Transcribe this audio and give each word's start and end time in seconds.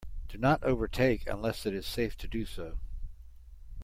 Do 0.29 0.39
not 0.39 0.63
overtake 0.63 1.27
unless 1.29 1.67
it 1.67 1.75
is 1.75 1.85
safe 1.85 2.17
to 2.17 2.27
do 2.27 2.43
so. 2.43 2.79